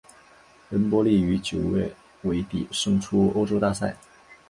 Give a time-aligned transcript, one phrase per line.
[0.71, 1.93] 恩波利于九月
[2.23, 3.95] 尾底胜出欧洲大赛。